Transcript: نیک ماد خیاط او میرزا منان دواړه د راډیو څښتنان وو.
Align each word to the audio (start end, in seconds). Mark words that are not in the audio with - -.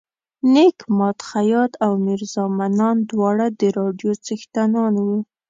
نیک 0.53 0.77
ماد 0.97 1.17
خیاط 1.29 1.73
او 1.85 1.91
میرزا 2.05 2.45
منان 2.57 2.97
دواړه 3.11 3.47
د 3.59 3.61
راډیو 3.77 4.11
څښتنان 4.25 4.93
وو. 5.05 5.19